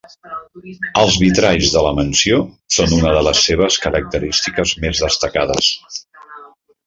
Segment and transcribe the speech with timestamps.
[1.01, 2.39] Els vitralls de la mansió
[2.77, 5.71] són una de les seves característiques més destacades.